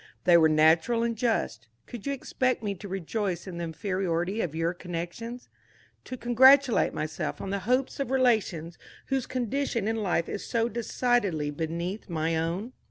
[0.23, 1.67] They were natural and just.
[1.85, 5.47] Could you expect me to rejoice in the inferiority of your connections?
[6.05, 8.79] To congratulate myself on the hope of relations
[9.09, 12.73] whose condition in life is so decidedly beneath my own?"